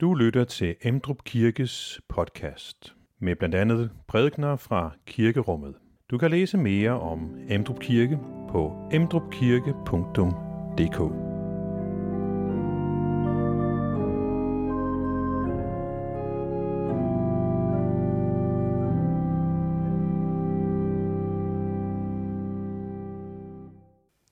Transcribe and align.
Du 0.00 0.14
lytter 0.14 0.44
til 0.44 0.76
Emdrup 0.82 1.24
Kirkes 1.24 2.00
podcast 2.08 2.94
med 3.20 3.36
blandt 3.36 3.54
andet 3.54 3.90
prædikner 4.08 4.56
fra 4.56 4.90
kirkerummet. 5.06 5.74
Du 6.10 6.18
kan 6.18 6.30
læse 6.30 6.58
mere 6.58 7.00
om 7.00 7.36
Emdrup 7.48 7.80
Kirke 7.80 8.18
på 8.50 8.88
emdrupkirke.dk. 8.92 11.00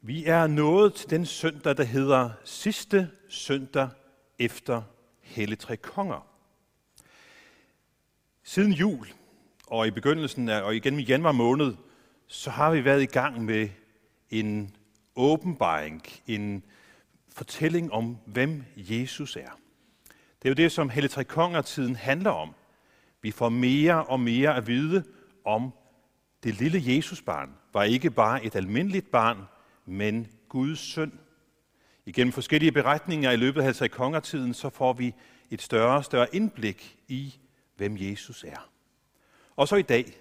Vi 0.03 0.25
er 0.25 0.47
nået 0.47 0.95
til 0.95 1.11
den 1.11 1.27
søndag, 1.27 1.77
der 1.77 1.85
hedder 1.85 2.31
sidste 2.45 3.09
søndag 3.29 3.89
efter 4.39 4.83
Helle 5.25 5.57
Tre 5.57 5.77
Konger. 5.77 6.27
Siden 8.43 8.73
jul 8.73 9.07
og 9.67 9.87
i 9.87 9.91
begyndelsen 9.91 10.49
af, 10.49 10.63
og 10.63 10.77
igen 10.77 11.01
i 11.01 11.03
januar 11.03 11.33
måned, 11.33 11.75
så 12.27 12.51
har 12.51 12.71
vi 12.71 12.85
været 12.85 13.03
i 13.03 13.07
gang 13.07 13.45
med 13.45 13.69
en 14.31 14.77
åbenbaring, 15.17 16.03
en 16.27 16.65
fortælling 17.29 17.93
om, 17.93 18.19
hvem 18.27 18.65
Jesus 18.77 19.37
er. 19.37 19.51
Det 20.43 20.49
er 20.49 20.49
jo 20.49 20.55
det, 20.55 20.73
som 20.73 20.91
Helle 20.91 21.09
Tre 21.09 21.25
Konger-tiden 21.25 21.97
handler 21.97 22.31
om. 22.31 22.55
Vi 23.23 23.31
får 23.31 23.49
mere 23.49 24.05
og 24.05 24.21
mere 24.21 24.57
at 24.57 24.67
vide 24.67 25.05
om 25.45 25.73
det 26.43 26.55
lille 26.55 26.83
Jesusbarn. 26.95 27.55
Var 27.73 27.83
ikke 27.83 28.11
bare 28.11 28.45
et 28.45 28.57
almindeligt 28.57 29.11
barn, 29.11 29.39
men 29.87 30.29
Guds 30.49 30.79
søn. 30.79 31.19
Igennem 32.07 32.33
forskellige 32.33 32.73
beretninger 32.73 33.31
i 33.31 33.37
løbet 33.37 33.63
af 33.63 33.75
Tre 33.75 33.89
kongertiden, 33.89 34.55
så 34.55 34.71
får 34.71 34.93
vi 34.93 35.15
et 35.51 35.63
større 35.63 35.97
og 35.97 36.05
større 36.05 36.35
indblik 36.35 36.99
i, 37.09 37.39
hvem 37.77 37.97
Jesus 37.99 38.45
er. 38.45 38.71
Og 39.57 39.69
så 39.69 39.77
i 39.77 39.83
dag, 39.83 40.13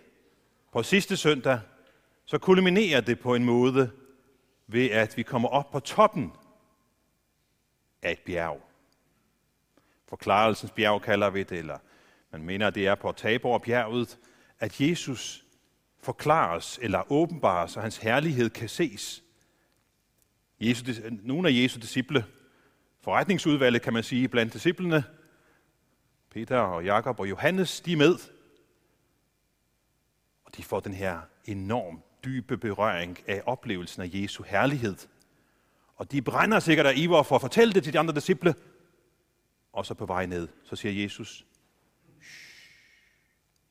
på 0.72 0.84
sidste 0.84 1.18
søndag, 1.18 1.60
så 2.26 2.38
kulminerer 2.38 3.02
det 3.02 3.20
på 3.20 3.36
en 3.36 3.44
måde 3.44 3.92
ved, 4.68 4.90
at 4.90 5.18
vi 5.18 5.24
kommer 5.24 5.50
op 5.50 5.72
på 5.72 5.80
toppen 5.80 6.32
af 8.02 8.12
et 8.12 8.20
bjerg. 8.20 8.62
Forklarelsens 10.10 10.72
bjerg 10.72 11.02
kalder 11.02 11.30
vi 11.30 11.44
det, 11.44 11.58
eller 11.58 11.78
man 12.32 12.44
mener, 12.44 12.70
det 12.70 12.88
er 12.88 12.96
på 12.96 13.12
Tabor-bjerget, 13.12 14.20
at 14.60 14.82
Jesus 14.82 15.46
forklares 16.00 16.80
eller 16.82 17.12
åbenbares, 17.12 17.78
og 17.78 17.84
hans 17.84 17.98
herlighed 17.98 18.50
kan 18.50 18.70
ses. 18.70 19.24
Jesus, 20.60 21.02
nogle 21.22 21.50
af 21.50 21.54
Jesu 21.54 21.80
disciple, 21.80 22.26
forretningsudvalget 23.02 23.82
kan 23.82 23.94
man 23.94 24.04
sige, 24.04 24.28
blandt 24.28 24.54
disciplene, 24.54 25.04
Peter 26.30 26.58
og 26.58 26.86
Jakob 26.86 27.20
og 27.20 27.30
Johannes, 27.30 27.82
de 27.82 27.94
er 27.94 27.98
med. 27.98 28.16
Og 30.46 30.58
de 30.58 30.64
får 30.64 30.80
den 30.80 30.94
her 30.94 31.22
enorm 31.46 32.04
dybe 32.26 32.58
berøring 32.58 33.20
af 33.28 33.44
oplevelsen 33.46 34.02
af 34.02 34.10
Jesu 34.14 34.44
herlighed. 34.44 34.98
Og 35.96 36.12
de 36.12 36.22
brænder 36.22 36.60
sikkert 36.60 36.86
af 36.86 36.94
iver 36.96 37.24
for 37.24 37.36
at 37.36 37.42
fortælle 37.42 37.74
det 37.74 37.84
til 37.84 37.94
de 37.94 38.00
andre 38.00 38.16
disciple. 38.16 38.56
Og 39.74 39.86
så 39.86 39.94
på 39.94 40.06
vej 40.06 40.26
ned, 40.26 40.48
så 40.64 40.76
siger 40.76 41.04
Jesus, 41.04 41.46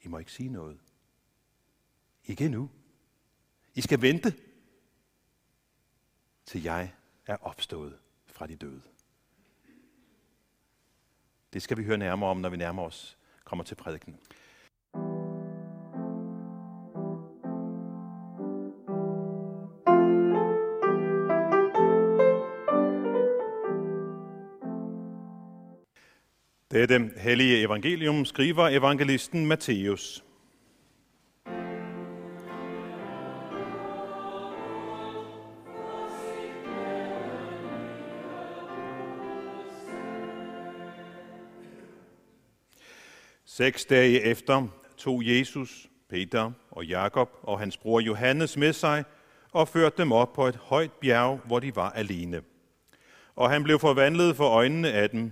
I 0.03 0.09
må 0.09 0.19
ikke 0.19 0.33
sige 0.33 0.49
noget. 0.49 0.79
Ikke 2.25 2.49
nu. 2.49 2.71
I 3.75 3.81
skal 3.81 4.03
vente, 4.03 4.35
til 6.47 6.63
jeg 6.63 6.93
er 7.27 7.37
opstået 7.41 7.99
fra 8.27 8.47
de 8.47 8.57
døde. 8.57 8.83
Det 11.53 11.63
skal 11.63 11.77
vi 11.77 11.85
høre 11.85 11.99
nærmere 11.99 12.31
om, 12.31 12.37
når 12.37 12.49
vi 12.49 12.57
nærmer 12.57 12.83
os 12.83 13.19
kommer 13.45 13.65
til 13.65 13.75
prædiken. 13.75 14.19
Dette 26.71 27.11
hellige 27.17 27.63
evangelium, 27.63 28.25
skriver 28.25 28.69
evangelisten 28.69 29.47
Matthæus. 29.47 30.25
Seks 43.57 43.85
dage 43.85 44.21
efter 44.21 44.69
tog 44.97 45.23
Jesus, 45.27 45.89
Peter 46.11 46.53
og 46.71 46.87
Jakob 46.87 47.31
og 47.43 47.59
hans 47.59 47.77
bror 47.77 48.01
Johannes 48.01 48.57
med 48.57 48.73
sig 48.73 49.05
og 49.51 49.69
førte 49.69 49.97
dem 49.97 50.13
op 50.13 50.33
på 50.33 50.47
et 50.47 50.57
højt 50.57 50.93
bjerg, 50.93 51.41
hvor 51.47 51.61
de 51.61 51.77
var 51.77 51.91
alene. 51.91 52.43
Og 53.37 53.51
han 53.51 53.63
blev 53.63 53.79
forvandlet 53.79 54.37
for 54.37 54.49
øjnene 54.49 54.93
af 54.93 55.11
dem. 55.11 55.31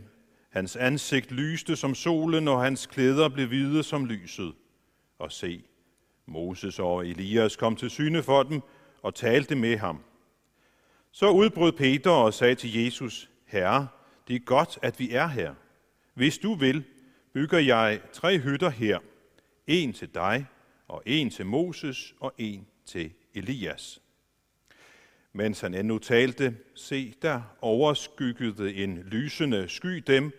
Hans 0.51 0.77
ansigt 0.77 1.33
lyste 1.33 1.77
som 1.77 1.95
solen, 1.95 2.49
og 2.49 2.63
hans 2.63 2.87
klæder 2.87 3.29
blev 3.29 3.47
hvide 3.47 3.83
som 3.83 4.07
lyset. 4.07 4.53
Og 5.19 5.33
se, 5.33 5.63
Moses 6.27 6.79
og 6.79 7.07
Elias 7.07 7.57
kom 7.57 7.77
til 7.77 7.91
syne 7.91 8.23
for 8.23 8.43
dem 8.43 8.61
og 9.03 9.15
talte 9.15 9.55
med 9.55 9.77
ham. 9.77 10.01
Så 11.13 11.31
udbrød 11.31 11.73
Peter 11.73 12.11
og 12.11 12.35
sagde 12.35 12.55
til 12.55 12.85
Jesus, 12.85 13.31
Herre, 13.47 13.89
det 14.29 14.37
er 14.37 14.41
godt, 14.41 14.79
at 14.83 14.99
vi 14.99 15.11
er 15.11 15.27
her. 15.27 15.55
Hvis 16.15 16.39
du 16.39 16.55
vil, 16.55 16.85
bygger 17.33 17.59
jeg 17.59 18.01
tre 18.13 18.39
hytter 18.39 18.71
her. 18.71 18.99
En 19.67 19.93
til 19.93 20.15
dig, 20.15 20.47
og 20.89 21.03
en 21.07 21.31
til 21.31 21.47
Moses, 21.47 22.15
og 22.21 22.35
en 22.39 22.67
til 22.87 23.13
Elias. 23.35 24.03
Mens 25.33 25.61
han 25.61 25.75
endnu 25.75 25.99
talte, 25.99 26.57
se, 26.75 27.15
der 27.23 27.43
overskyggede 27.61 28.75
en 28.75 28.99
lysende 28.99 29.69
sky 29.69 30.03
dem, 30.07 30.33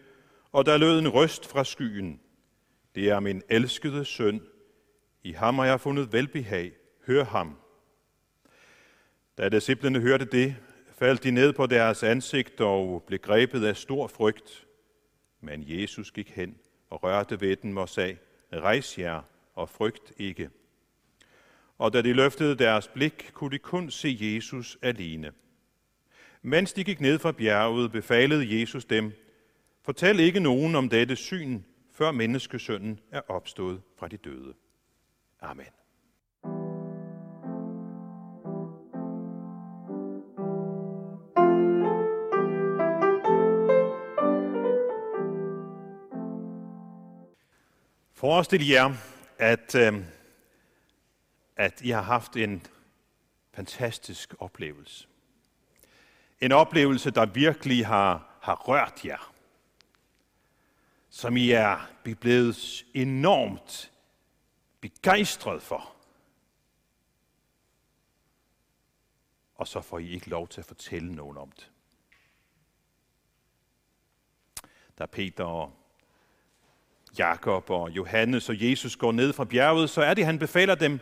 og 0.51 0.65
der 0.65 0.77
lød 0.77 0.99
en 0.99 1.09
røst 1.09 1.47
fra 1.47 1.63
skyen. 1.63 2.19
Det 2.95 3.09
er 3.09 3.19
min 3.19 3.41
elskede 3.49 4.05
søn. 4.05 4.41
I 5.23 5.31
ham 5.31 5.57
har 5.57 5.65
jeg 5.65 5.81
fundet 5.81 6.13
velbehag. 6.13 6.71
Hør 7.07 7.23
ham. 7.23 7.57
Da 9.37 9.49
disciplene 9.49 9.99
hørte 9.99 10.25
det, 10.25 10.55
faldt 10.91 11.23
de 11.23 11.31
ned 11.31 11.53
på 11.53 11.65
deres 11.65 12.03
ansigt 12.03 12.61
og 12.61 13.03
blev 13.07 13.19
grebet 13.19 13.65
af 13.65 13.77
stor 13.77 14.07
frygt. 14.07 14.67
Men 15.41 15.63
Jesus 15.67 16.11
gik 16.11 16.29
hen 16.29 16.55
og 16.91 17.03
rørte 17.03 17.41
ved 17.41 17.55
dem 17.55 17.77
og 17.77 17.89
sagde, 17.89 18.17
rejs 18.53 18.99
jer 18.99 19.21
og 19.55 19.69
frygt 19.69 20.13
ikke. 20.17 20.49
Og 21.77 21.93
da 21.93 22.01
de 22.01 22.13
løftede 22.13 22.55
deres 22.55 22.87
blik, 22.87 23.31
kunne 23.33 23.51
de 23.51 23.59
kun 23.59 23.91
se 23.91 24.17
Jesus 24.21 24.77
alene. 24.81 25.31
Mens 26.41 26.73
de 26.73 26.83
gik 26.83 27.01
ned 27.01 27.19
fra 27.19 27.31
bjerget, 27.31 27.91
befalede 27.91 28.59
Jesus 28.59 28.85
dem, 28.85 29.11
fortæl 29.81 30.19
ikke 30.19 30.39
nogen 30.39 30.75
om 30.75 30.89
dette 30.89 31.15
syn, 31.15 31.61
før 31.91 32.11
menneskesønnen 32.11 32.99
er 33.11 33.21
opstået 33.27 33.81
fra 33.97 34.07
de 34.07 34.17
døde. 34.17 34.53
Amen. 35.41 35.80
Forestil 48.21 48.67
jer, 48.67 48.93
at, 49.37 49.75
øh, 49.75 50.05
at 51.55 51.81
I 51.81 51.89
har 51.89 52.01
haft 52.01 52.35
en 52.35 52.65
fantastisk 53.53 54.35
oplevelse. 54.39 55.07
En 56.41 56.51
oplevelse, 56.51 57.11
der 57.11 57.25
virkelig 57.25 57.87
har, 57.87 58.37
har 58.41 58.55
rørt 58.55 59.05
jer. 59.05 59.33
Som 61.09 61.37
I 61.37 61.51
er 61.51 61.89
blevet 62.19 62.85
enormt 62.93 63.91
begejstret 64.81 65.63
for. 65.63 65.95
Og 69.55 69.67
så 69.67 69.81
får 69.81 69.99
I 69.99 70.09
ikke 70.09 70.29
lov 70.29 70.47
til 70.47 70.61
at 70.61 70.65
fortælle 70.65 71.15
nogen 71.15 71.37
om 71.37 71.51
det. 71.51 71.71
Da 74.99 75.05
Peter 75.05 75.43
og 75.43 75.80
Jakob 77.17 77.69
og 77.69 77.89
Johannes 77.89 78.49
og 78.49 78.69
Jesus 78.69 78.95
går 78.95 79.11
ned 79.11 79.33
fra 79.33 79.45
bjerget, 79.45 79.89
så 79.89 80.01
er 80.01 80.13
det, 80.13 80.25
han 80.25 80.39
befaler 80.39 80.75
dem 80.75 80.99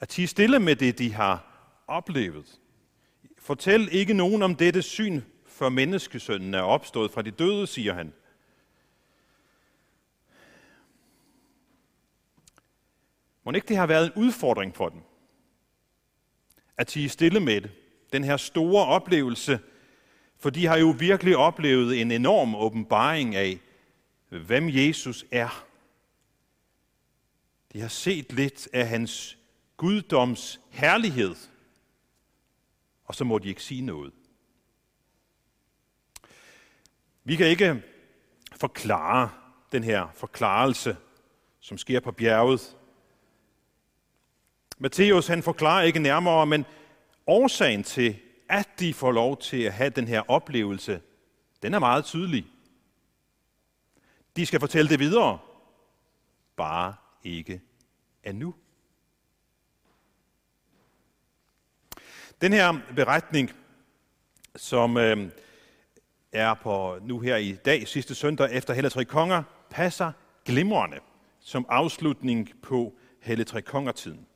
at 0.00 0.08
tige 0.08 0.26
stille 0.26 0.58
med 0.58 0.76
det, 0.76 0.98
de 0.98 1.12
har 1.12 1.46
oplevet. 1.86 2.60
Fortæl 3.38 3.88
ikke 3.92 4.14
nogen 4.14 4.42
om 4.42 4.54
dette 4.54 4.82
syn, 4.82 5.20
før 5.46 5.68
menneskesønnen 5.68 6.54
er 6.54 6.62
opstået 6.62 7.10
fra 7.10 7.22
de 7.22 7.30
døde, 7.30 7.66
siger 7.66 7.94
han. 7.94 8.12
Må 13.44 13.52
ikke 13.52 13.68
det 13.68 13.76
har 13.76 13.86
været 13.86 14.06
en 14.06 14.22
udfordring 14.22 14.76
for 14.76 14.88
dem? 14.88 15.00
At 16.76 16.86
tige 16.86 17.08
stille 17.08 17.40
med 17.40 17.60
det. 17.60 17.70
Den 18.12 18.24
her 18.24 18.36
store 18.36 18.86
oplevelse, 18.86 19.60
for 20.38 20.50
de 20.50 20.66
har 20.66 20.78
jo 20.78 20.94
virkelig 20.98 21.36
oplevet 21.36 22.00
en 22.00 22.10
enorm 22.10 22.54
åbenbaring 22.54 23.34
af, 23.34 23.60
hvem 24.38 24.68
Jesus 24.68 25.24
er. 25.30 25.66
De 27.72 27.80
har 27.80 27.88
set 27.88 28.32
lidt 28.32 28.68
af 28.72 28.88
hans 28.88 29.38
guddoms 29.76 30.60
herlighed, 30.70 31.34
og 33.04 33.14
så 33.14 33.24
må 33.24 33.38
de 33.38 33.48
ikke 33.48 33.62
sige 33.62 33.82
noget. 33.82 34.12
Vi 37.24 37.36
kan 37.36 37.46
ikke 37.46 37.82
forklare 38.56 39.30
den 39.72 39.84
her 39.84 40.08
forklarelse, 40.14 40.96
som 41.60 41.78
sker 41.78 42.00
på 42.00 42.12
bjerget. 42.12 42.76
Matthæus 44.78 45.26
han 45.26 45.42
forklarer 45.42 45.82
ikke 45.82 45.98
nærmere, 45.98 46.46
men 46.46 46.64
årsagen 47.26 47.84
til, 47.84 48.18
at 48.48 48.68
de 48.78 48.94
får 48.94 49.12
lov 49.12 49.40
til 49.40 49.62
at 49.62 49.72
have 49.72 49.90
den 49.90 50.08
her 50.08 50.30
oplevelse, 50.30 51.00
den 51.62 51.74
er 51.74 51.78
meget 51.78 52.04
tydelig. 52.04 52.46
De 54.36 54.46
skal 54.46 54.60
fortælle 54.60 54.88
det 54.88 54.98
videre, 54.98 55.38
bare 56.56 56.94
ikke 57.24 57.60
endnu. 58.24 58.54
Den 62.40 62.52
her 62.52 62.80
beretning, 62.96 63.50
som 64.56 64.96
øh, 64.96 65.30
er 66.32 66.54
på 66.54 66.98
nu 67.02 67.20
her 67.20 67.36
i 67.36 67.52
dag, 67.52 67.88
sidste 67.88 68.14
søndag 68.14 68.52
efter 68.52 68.74
Helle 68.74 68.90
Tre 68.90 69.04
Konger, 69.04 69.42
passer 69.70 70.12
glimrende 70.44 70.98
som 71.40 71.66
afslutning 71.68 72.50
på 72.62 72.94
Helle 73.20 73.44
Tre 73.44 73.62
Konger-tiden. 73.62 74.26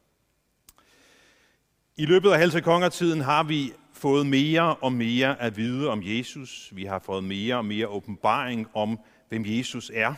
I 1.97 2.07
løbet 2.07 2.31
af 2.31 2.39
Helle 2.39 2.53
Tre 2.53 2.61
Konger-tiden 2.63 3.21
har 3.21 3.43
vi 3.43 3.73
fået 3.93 4.27
mere 4.27 4.77
og 4.77 4.93
mere 4.93 5.41
at 5.41 5.57
vide 5.57 5.89
om 5.89 6.03
Jesus. 6.05 6.71
Vi 6.73 6.85
har 6.85 6.99
fået 6.99 7.25
mere 7.25 7.57
og 7.57 7.65
mere 7.65 7.89
åbenbaring 7.89 8.67
om, 8.75 9.01
hvem 9.29 9.43
Jesus 9.47 9.91
er. 9.95 10.15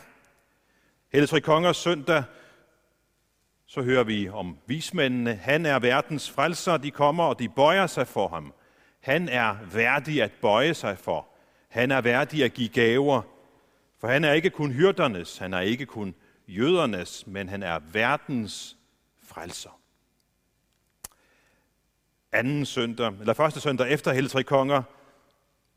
Helle 1.11 1.27
Tre 1.27 1.41
Kongers 1.41 1.77
søndag, 1.77 2.23
så 3.65 3.81
hører 3.81 4.03
vi 4.03 4.29
om 4.29 4.57
vismændene. 4.65 5.35
Han 5.35 5.65
er 5.65 5.79
verdens 5.79 6.31
frelser, 6.31 6.77
de 6.77 6.91
kommer 6.91 7.23
og 7.23 7.39
de 7.39 7.49
bøjer 7.49 7.87
sig 7.87 8.07
for 8.07 8.27
ham. 8.27 8.53
Han 8.99 9.29
er 9.29 9.55
værdig 9.73 10.23
at 10.23 10.31
bøje 10.41 10.73
sig 10.73 10.97
for. 10.97 11.27
Han 11.69 11.91
er 11.91 12.01
værdig 12.01 12.43
at 12.43 12.53
give 12.53 12.69
gaver, 12.69 13.21
for 13.99 14.07
han 14.07 14.23
er 14.23 14.33
ikke 14.33 14.49
kun 14.49 14.71
hyrdernes, 14.71 15.37
han 15.37 15.53
er 15.53 15.59
ikke 15.59 15.85
kun 15.85 16.15
jødernes, 16.47 17.27
men 17.27 17.49
han 17.49 17.63
er 17.63 17.79
verdens 17.79 18.77
frelser. 19.23 19.79
Anden 22.31 22.65
søndag, 22.65 23.13
eller 23.19 23.33
første 23.33 23.59
søndag 23.59 23.91
efter 23.91 24.13
Hellig 24.13 24.45
Konger, 24.45 24.83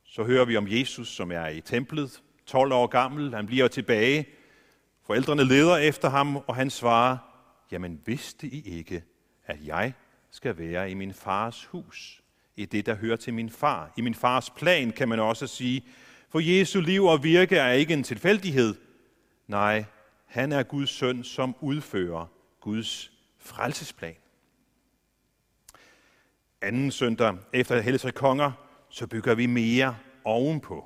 så 0.04 0.24
hører 0.24 0.44
vi 0.44 0.56
om 0.56 0.68
Jesus, 0.68 1.08
som 1.08 1.32
er 1.32 1.46
i 1.46 1.60
templet, 1.60 2.22
12 2.46 2.72
år 2.72 2.86
gammel. 2.86 3.34
Han 3.34 3.46
bliver 3.46 3.68
tilbage. 3.68 4.26
Forældrene 5.06 5.44
leder 5.44 5.76
efter 5.76 6.08
ham, 6.08 6.36
og 6.36 6.56
han 6.56 6.70
svarer, 6.70 7.18
jamen 7.72 8.00
vidste 8.06 8.46
I 8.46 8.78
ikke, 8.78 9.02
at 9.46 9.56
jeg 9.66 9.92
skal 10.30 10.58
være 10.58 10.90
i 10.90 10.94
min 10.94 11.14
fars 11.14 11.64
hus? 11.64 12.22
i 12.56 12.64
det, 12.64 12.86
der 12.86 12.94
hører 12.94 13.16
til 13.16 13.34
min 13.34 13.50
far. 13.50 13.92
I 13.96 14.00
min 14.00 14.14
fars 14.14 14.50
plan, 14.50 14.90
kan 14.90 15.08
man 15.08 15.20
også 15.20 15.46
sige. 15.46 15.84
For 16.28 16.40
Jesu 16.40 16.80
liv 16.80 17.04
og 17.04 17.24
virke 17.24 17.56
er 17.56 17.72
ikke 17.72 17.94
en 17.94 18.02
tilfældighed. 18.02 18.74
Nej, 19.46 19.84
han 20.26 20.52
er 20.52 20.62
Guds 20.62 20.90
søn, 20.90 21.24
som 21.24 21.56
udfører 21.60 22.26
Guds 22.60 23.12
frelsesplan. 23.38 24.14
Anden 26.60 26.90
søndag 26.90 27.36
efter 27.52 27.80
Hellige 27.80 28.12
Konger, 28.12 28.52
så 28.88 29.06
bygger 29.06 29.34
vi 29.34 29.46
mere 29.46 29.96
ovenpå. 30.24 30.84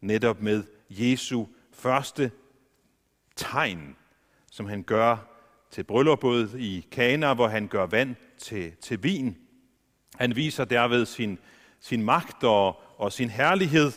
Netop 0.00 0.40
med 0.42 0.64
Jesu 0.90 1.46
første 1.72 2.30
tegn, 3.36 3.96
som 4.50 4.66
han 4.66 4.82
gør 4.82 5.16
til 5.70 5.84
bryllupet 5.84 6.54
i 6.58 6.86
Kana, 6.90 7.34
hvor 7.34 7.48
han 7.48 7.68
gør 7.68 7.86
vand 7.86 8.16
til, 8.38 8.72
til 8.76 9.02
vin. 9.02 9.36
Han 10.14 10.36
viser 10.36 10.64
derved 10.64 11.06
sin, 11.06 11.38
sin 11.80 12.02
magt 12.02 12.44
og, 12.44 12.80
og 12.96 13.12
sin 13.12 13.30
herlighed. 13.30 13.92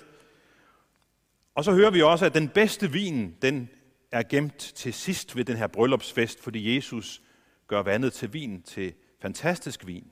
Og 1.55 1.63
så 1.63 1.73
hører 1.73 1.91
vi 1.91 2.01
også, 2.01 2.25
at 2.25 2.33
den 2.33 2.49
bedste 2.49 2.91
vin, 2.91 3.35
den 3.41 3.69
er 4.11 4.23
gemt 4.23 4.57
til 4.57 4.93
sidst 4.93 5.35
ved 5.35 5.45
den 5.45 5.57
her 5.57 5.67
bryllupsfest, 5.67 6.43
fordi 6.43 6.75
Jesus 6.75 7.21
gør 7.67 7.81
vandet 7.81 8.13
til 8.13 8.33
vin, 8.33 8.61
til 8.61 8.93
fantastisk 9.21 9.87
vin. 9.87 10.11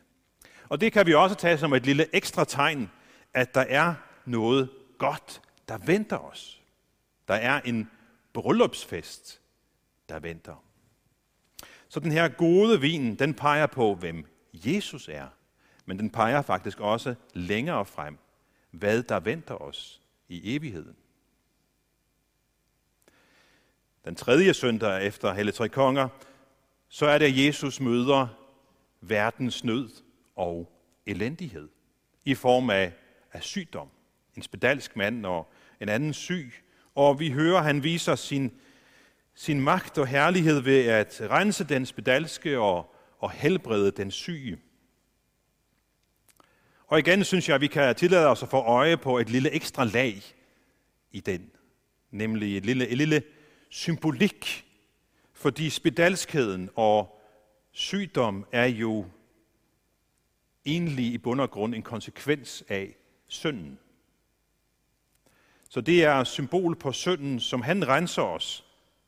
Og 0.69 0.81
det 0.81 0.93
kan 0.93 1.05
vi 1.05 1.13
også 1.13 1.35
tage 1.35 1.57
som 1.57 1.73
et 1.73 1.85
lille 1.85 2.15
ekstra 2.15 2.45
tegn, 2.45 2.91
at 3.33 3.55
der 3.55 3.61
er 3.61 3.93
noget 4.25 4.69
godt, 4.97 5.41
der 5.67 5.77
venter 5.77 6.17
os. 6.17 6.58
Der 7.29 7.35
er 7.35 7.61
en 7.61 7.89
bryllupsfest, 8.33 9.41
der 10.09 10.19
venter. 10.19 10.63
Så 11.89 11.99
den 11.99 12.11
her 12.11 12.27
gode 12.27 12.81
vin, 12.81 13.15
den 13.15 13.33
peger 13.33 13.67
på, 13.67 13.95
hvem 13.95 14.25
Jesus 14.53 15.07
er 15.07 15.27
men 15.89 15.99
den 15.99 16.09
peger 16.09 16.41
faktisk 16.41 16.79
også 16.79 17.15
længere 17.33 17.85
frem, 17.85 18.17
hvad 18.71 19.03
der 19.03 19.19
venter 19.19 19.61
os 19.61 20.01
i 20.27 20.55
evigheden. 20.55 20.95
Den 24.05 24.15
tredje 24.15 24.53
søndag 24.53 25.05
efter 25.05 25.33
Helle 25.33 25.51
Tre 25.51 25.69
Konger, 25.69 26.09
så 26.89 27.05
er 27.05 27.17
det, 27.17 27.25
at 27.25 27.45
Jesus 27.45 27.79
møder 27.79 28.27
verdens 29.01 29.63
nød 29.63 29.89
og 30.35 30.71
elendighed 31.05 31.69
i 32.25 32.35
form 32.35 32.69
af, 32.69 32.93
af 33.31 33.43
sygdom. 33.43 33.89
En 34.35 34.41
spedalsk 34.41 34.95
mand 34.95 35.25
og 35.25 35.51
en 35.79 35.89
anden 35.89 36.13
syg. 36.13 36.53
Og 36.99 37.19
vi 37.19 37.31
hører, 37.31 37.57
at 37.57 37.63
han 37.63 37.83
viser 37.83 38.15
sin, 38.15 38.51
sin 39.33 39.61
magt 39.61 39.97
og 39.97 40.07
herlighed 40.07 40.59
ved 40.59 40.85
at 40.85 41.21
rense 41.21 41.63
den 41.63 41.85
spedalske 41.85 42.59
og, 42.59 42.95
og 43.19 43.31
helbrede 43.31 43.91
den 43.91 44.11
syge. 44.11 44.57
Og 46.87 46.99
igen 46.99 47.23
synes 47.23 47.47
jeg, 47.47 47.55
at 47.55 47.61
vi 47.61 47.67
kan 47.67 47.95
tillade 47.95 48.27
os 48.27 48.43
at 48.43 48.49
få 48.49 48.57
øje 48.57 48.97
på 48.97 49.17
et 49.19 49.29
lille 49.29 49.51
ekstra 49.51 49.85
lag 49.85 50.21
i 51.11 51.19
den. 51.19 51.51
Nemlig 52.11 52.57
et 52.57 52.65
lille, 52.65 52.87
et 52.87 52.97
lille 52.97 53.23
symbolik. 53.69 54.65
Fordi 55.33 55.69
spedalskheden 55.69 56.69
og 56.75 57.21
sygdom 57.71 58.45
er 58.51 58.65
jo 58.65 59.05
egentlig 60.65 61.05
i 61.05 61.17
bund 61.17 61.41
og 61.41 61.51
grund 61.51 61.75
en 61.75 61.83
konsekvens 61.83 62.63
af 62.67 62.95
synden. 63.27 63.79
Så 65.69 65.81
det 65.81 66.03
er 66.03 66.23
symbol 66.23 66.75
på 66.75 66.91
synden, 66.91 67.39
som 67.39 67.61
han 67.61 67.87
renser 67.87 68.21
os, 68.21 68.65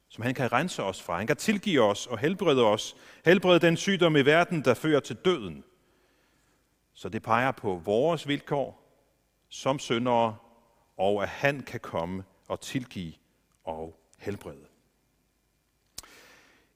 som 0.09 0.23
han 0.23 0.33
kan 0.33 0.51
rense 0.51 0.83
os 0.83 1.01
fra. 1.01 1.17
Han 1.17 1.27
kan 1.27 1.37
tilgive 1.37 1.81
os 1.81 2.07
og 2.07 2.19
helbrede 2.19 2.65
os. 2.65 2.95
Helbrede 3.25 3.59
den 3.59 3.77
sygdom 3.77 4.15
i 4.15 4.21
verden, 4.21 4.65
der 4.65 4.73
fører 4.73 4.99
til 4.99 5.15
døden. 5.15 5.63
Så 6.93 7.09
det 7.09 7.23
peger 7.23 7.51
på 7.51 7.81
vores 7.85 8.27
vilkår 8.27 8.81
som 9.49 9.79
syndere, 9.79 10.35
og 10.97 11.23
at 11.23 11.29
han 11.29 11.59
kan 11.59 11.79
komme 11.79 12.23
og 12.47 12.61
tilgive 12.61 13.13
og 13.63 13.99
helbrede. 14.19 14.65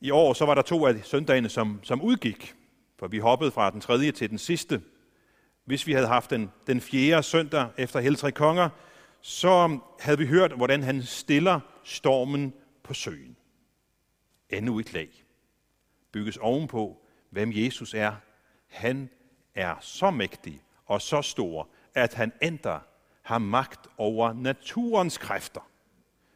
I 0.02 0.12
år 0.12 0.34
så 0.34 0.46
var 0.46 0.56
der 0.56 0.62
to 0.62 0.86
af 0.86 0.96
søndagene, 1.04 1.50
som, 1.50 1.80
som 1.84 2.02
udgik, 2.02 2.54
for 3.00 3.08
vi 3.08 3.18
hoppede 3.18 3.52
fra 3.52 3.72
den 3.72 3.82
tredje 3.82 4.12
til 4.12 4.30
den 4.30 4.38
sidste. 4.38 4.82
Hvis 5.66 5.88
vi 5.88 5.94
havde 5.94 6.08
haft 6.08 6.30
den, 6.30 6.52
den 6.68 6.82
fjerde 6.82 7.24
søndag 7.24 7.68
efter 7.78 8.00
Heltre 8.00 8.32
Konger, 8.32 8.70
så 9.28 9.80
havde 10.00 10.18
vi 10.18 10.26
hørt, 10.26 10.52
hvordan 10.52 10.84
han 10.84 11.04
stiller 11.04 11.60
stormen 11.84 12.54
på 12.84 12.94
søen. 12.94 13.38
Endnu 14.50 14.80
et 14.80 14.94
lag. 14.94 15.24
Bygges 16.12 16.38
ovenpå, 16.38 17.06
hvem 17.30 17.52
Jesus 17.54 17.94
er. 17.94 18.16
Han 18.68 19.10
er 19.56 19.76
så 19.82 20.12
mægtig 20.12 20.64
og 20.86 21.02
så 21.02 21.22
stor, 21.22 21.70
at 21.94 22.14
han 22.14 22.32
ændrer 22.42 22.80
har 23.22 23.38
magt 23.38 23.88
over 23.98 24.34
naturens 24.34 25.18
kræfter. 25.18 25.70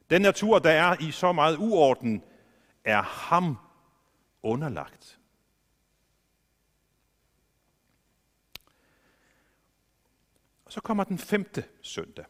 Den 0.10 0.22
natur, 0.22 0.60
der 0.60 0.72
er 0.72 1.02
i 1.02 1.12
så 1.12 1.32
meget 1.32 1.58
uorden, 1.58 2.24
er 2.84 3.02
ham 3.02 3.58
underlagt. 4.44 5.20
Og 10.66 10.72
så 10.72 10.82
kommer 10.82 11.04
den 11.04 11.18
femte 11.18 11.64
søndag, 11.82 12.26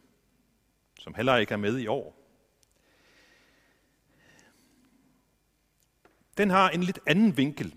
som 1.00 1.14
heller 1.14 1.36
ikke 1.36 1.52
er 1.52 1.58
med 1.58 1.78
i 1.78 1.86
år. 1.86 2.16
Den 6.36 6.50
har 6.50 6.70
en 6.70 6.82
lidt 6.82 6.98
anden 7.06 7.36
vinkel. 7.36 7.74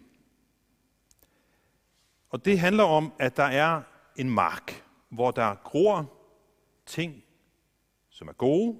Og 2.29 2.45
det 2.45 2.59
handler 2.59 2.83
om, 2.83 3.13
at 3.19 3.37
der 3.37 3.43
er 3.43 3.81
en 4.15 4.29
mark, 4.29 4.83
hvor 5.09 5.31
der 5.31 5.55
gror 5.55 6.13
ting, 6.85 7.23
som 8.09 8.27
er 8.27 8.33
gode 8.33 8.79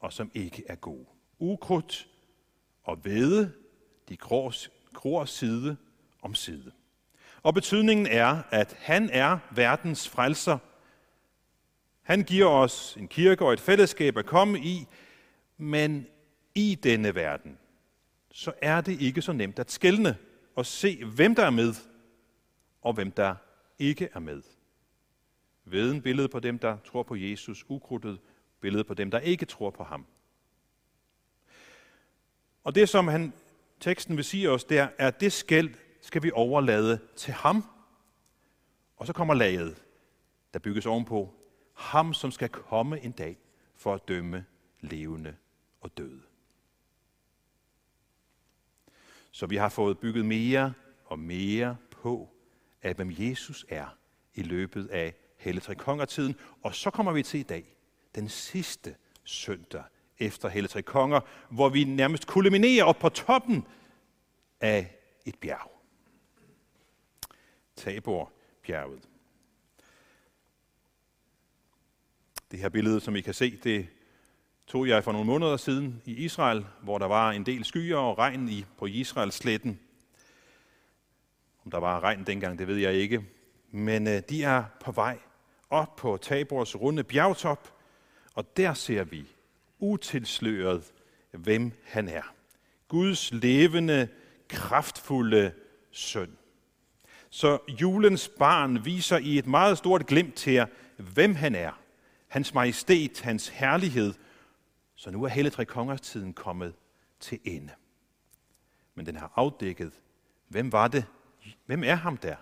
og 0.00 0.12
som 0.12 0.30
ikke 0.34 0.64
er 0.68 0.74
gode. 0.74 1.06
Ukrudt 1.38 2.08
og 2.82 3.04
vede, 3.04 3.52
de 4.08 4.16
gror, 4.16 4.54
gror 4.92 5.24
side 5.24 5.76
om 6.22 6.34
side. 6.34 6.72
Og 7.42 7.54
betydningen 7.54 8.06
er, 8.06 8.42
at 8.50 8.76
han 8.78 9.10
er 9.10 9.38
verdens 9.50 10.08
frelser. 10.08 10.58
Han 12.02 12.22
giver 12.22 12.46
os 12.46 12.96
en 12.96 13.08
kirke 13.08 13.44
og 13.44 13.52
et 13.52 13.60
fællesskab 13.60 14.16
at 14.16 14.26
komme 14.26 14.58
i, 14.58 14.86
men 15.56 16.06
i 16.54 16.78
denne 16.82 17.14
verden, 17.14 17.58
så 18.30 18.52
er 18.62 18.80
det 18.80 19.00
ikke 19.00 19.22
så 19.22 19.32
nemt 19.32 19.58
at 19.58 19.70
skælne 19.70 20.16
og 20.56 20.66
se, 20.66 21.04
hvem 21.04 21.34
der 21.34 21.44
er 21.46 21.50
med, 21.50 21.74
og 22.82 22.92
hvem 22.92 23.10
der 23.10 23.34
ikke 23.78 24.08
er 24.14 24.18
med. 24.18 24.42
Veden 25.64 26.02
billede 26.02 26.28
på 26.28 26.40
dem, 26.40 26.58
der 26.58 26.76
tror 26.84 27.02
på 27.02 27.16
Jesus, 27.16 27.64
ukrudtet 27.68 28.20
billede 28.60 28.84
på 28.84 28.94
dem, 28.94 29.10
der 29.10 29.18
ikke 29.18 29.46
tror 29.46 29.70
på 29.70 29.84
ham. 29.84 30.06
Og 32.64 32.74
det, 32.74 32.88
som 32.88 33.08
han, 33.08 33.32
teksten 33.80 34.16
vil 34.16 34.24
sige 34.24 34.50
os, 34.50 34.64
der 34.64 34.82
er, 34.82 34.88
at 34.98 35.20
det 35.20 35.32
skæld 35.32 35.74
skal 36.00 36.22
vi 36.22 36.30
overlade 36.34 36.98
til 37.16 37.32
ham. 37.32 37.64
Og 38.96 39.06
så 39.06 39.12
kommer 39.12 39.34
laget, 39.34 39.82
der 40.52 40.58
bygges 40.58 40.86
ovenpå. 40.86 41.34
Ham, 41.80 42.14
som 42.14 42.30
skal 42.30 42.48
komme 42.48 43.00
en 43.00 43.12
dag 43.12 43.38
for 43.76 43.94
at 43.94 44.08
dømme 44.08 44.44
levende 44.80 45.36
og 45.80 45.98
døde. 45.98 46.22
Så 49.30 49.46
vi 49.46 49.56
har 49.56 49.68
fået 49.68 49.98
bygget 49.98 50.26
mere 50.26 50.72
og 51.04 51.18
mere 51.18 51.76
på, 51.90 52.28
af 52.82 52.94
hvem 52.94 53.10
Jesus 53.18 53.66
er 53.68 53.86
i 54.34 54.42
løbet 54.42 54.86
af 54.86 55.14
Helligtrekongertiden. 55.36 56.34
Tre 56.34 56.44
Og 56.62 56.74
så 56.74 56.90
kommer 56.90 57.12
vi 57.12 57.22
til 57.22 57.40
i 57.40 57.42
dag, 57.42 57.76
den 58.14 58.28
sidste 58.28 58.96
søndag 59.24 59.84
efter 60.18 60.48
Helligtrekonger, 60.48 61.20
Tre 61.20 61.22
Konger, 61.22 61.54
hvor 61.54 61.68
vi 61.68 61.84
nærmest 61.84 62.26
kulminerer 62.26 62.84
op 62.84 62.98
på 62.98 63.08
toppen 63.08 63.66
af 64.60 64.96
et 65.24 65.38
bjerg. 65.38 65.70
Tabor-bjerget. 67.76 69.09
Det 72.50 72.58
her 72.58 72.68
billede, 72.68 73.00
som 73.00 73.16
I 73.16 73.20
kan 73.20 73.34
se, 73.34 73.56
det 73.64 73.86
tog 74.66 74.88
jeg 74.88 75.04
for 75.04 75.12
nogle 75.12 75.26
måneder 75.26 75.56
siden 75.56 76.02
i 76.04 76.14
Israel, 76.14 76.66
hvor 76.82 76.98
der 76.98 77.06
var 77.06 77.30
en 77.30 77.46
del 77.46 77.64
skyer 77.64 77.96
og 77.96 78.18
regn 78.18 78.48
i, 78.48 78.64
på 78.78 78.86
Israels 78.86 79.34
sletten. 79.34 79.80
Om 81.64 81.70
der 81.70 81.78
var 81.78 82.00
regn 82.00 82.24
dengang, 82.24 82.58
det 82.58 82.66
ved 82.66 82.76
jeg 82.76 82.94
ikke. 82.94 83.24
Men 83.70 84.08
øh, 84.08 84.22
de 84.28 84.44
er 84.44 84.64
på 84.80 84.92
vej 84.92 85.18
op 85.70 85.96
på 85.96 86.16
Tabors 86.16 86.76
runde 86.76 87.04
bjergtop, 87.04 87.74
og 88.34 88.56
der 88.56 88.74
ser 88.74 89.04
vi 89.04 89.26
utilsløret, 89.78 90.92
hvem 91.30 91.72
han 91.84 92.08
er. 92.08 92.34
Guds 92.88 93.32
levende, 93.32 94.08
kraftfulde 94.48 95.52
søn. 95.90 96.36
Så 97.30 97.58
julens 97.80 98.28
barn 98.28 98.84
viser 98.84 99.18
i 99.18 99.38
et 99.38 99.46
meget 99.46 99.78
stort 99.78 100.06
glimt 100.06 100.34
til 100.34 100.52
jer, 100.52 100.66
hvem 100.96 101.34
han 101.34 101.54
er. 101.54 101.79
Hans 102.30 102.54
majestæt, 102.54 103.20
hans 103.20 103.48
herlighed. 103.48 104.14
Så 104.94 105.10
nu 105.10 105.24
er 105.24 105.28
hele 105.28 105.50
tre 105.50 105.64
kongers 105.64 106.00
tiden 106.00 106.34
kommet 106.34 106.74
til 107.20 107.40
ende. 107.44 107.72
Men 108.94 109.06
den 109.06 109.16
har 109.16 109.32
afdækket, 109.36 109.92
hvem 110.48 110.72
var 110.72 110.88
det? 110.88 111.06
Hvem 111.66 111.84
er 111.84 111.94
ham 111.94 112.16
der, 112.16 112.36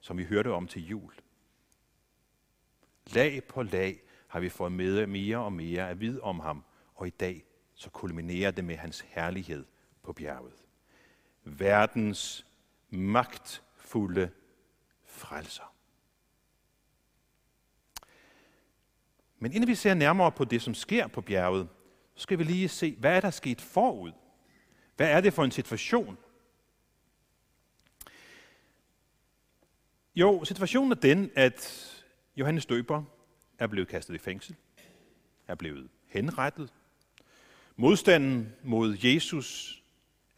som 0.00 0.18
vi 0.18 0.24
hørte 0.24 0.52
om 0.52 0.66
til 0.66 0.86
jul? 0.86 1.12
Lag 3.14 3.44
på 3.44 3.62
lag 3.62 4.02
har 4.28 4.40
vi 4.40 4.48
fået 4.48 4.72
med 4.72 5.06
mere 5.06 5.38
og 5.38 5.52
mere 5.52 5.90
at 5.90 6.00
vide 6.00 6.20
om 6.20 6.40
ham, 6.40 6.64
og 6.94 7.06
i 7.06 7.10
dag 7.10 7.44
så 7.74 7.90
kulminerer 7.90 8.50
det 8.50 8.64
med 8.64 8.76
hans 8.76 9.00
herlighed 9.00 9.64
på 10.02 10.12
bjerget. 10.12 10.64
Verdens 11.44 12.46
magtfulde 12.90 14.30
frelser. 15.04 15.74
Men 19.38 19.52
inden 19.52 19.68
vi 19.68 19.74
ser 19.74 19.94
nærmere 19.94 20.32
på 20.32 20.44
det, 20.44 20.62
som 20.62 20.74
sker 20.74 21.06
på 21.06 21.20
bjerget, 21.20 21.68
så 22.14 22.22
skal 22.22 22.38
vi 22.38 22.44
lige 22.44 22.68
se, 22.68 22.96
hvad 22.98 23.16
er 23.16 23.20
der 23.20 23.30
sket 23.30 23.60
forud? 23.60 24.12
Hvad 24.96 25.10
er 25.10 25.20
det 25.20 25.32
for 25.32 25.44
en 25.44 25.50
situation? 25.50 26.18
Jo, 30.16 30.44
situationen 30.44 30.92
er 30.92 30.96
den, 30.96 31.30
at 31.34 31.84
Johannes 32.36 32.66
Døber 32.66 33.02
er 33.58 33.66
blevet 33.66 33.88
kastet 33.88 34.14
i 34.14 34.18
fængsel, 34.18 34.56
er 35.48 35.54
blevet 35.54 35.88
henrettet. 36.08 36.72
Modstanden 37.76 38.52
mod 38.62 38.96
Jesus 39.02 39.82